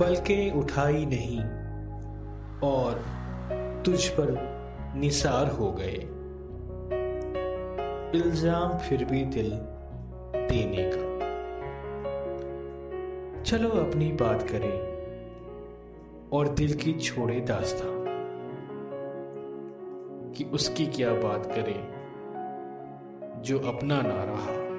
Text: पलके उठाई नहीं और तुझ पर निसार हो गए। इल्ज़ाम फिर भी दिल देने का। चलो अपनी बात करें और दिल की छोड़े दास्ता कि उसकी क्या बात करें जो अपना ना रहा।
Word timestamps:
पलके 0.00 0.50
उठाई 0.58 1.06
नहीं 1.06 1.40
और 2.68 3.04
तुझ 3.86 4.08
पर 4.08 4.32
निसार 4.96 5.48
हो 5.50 5.70
गए। 5.72 5.98
इल्ज़ाम 8.14 8.78
फिर 8.78 9.04
भी 9.04 9.24
दिल 9.24 9.50
देने 10.48 10.90
का। 10.94 11.04
चलो 13.42 13.68
अपनी 13.68 14.12
बात 14.12 14.42
करें 14.42 14.76
और 16.32 16.48
दिल 16.48 16.74
की 16.74 16.92
छोड़े 16.92 17.40
दास्ता 17.40 17.88
कि 20.32 20.44
उसकी 20.44 20.86
क्या 20.86 21.12
बात 21.14 21.46
करें 21.46 21.80
जो 23.42 23.58
अपना 23.58 24.00
ना 24.02 24.22
रहा। 24.24 24.73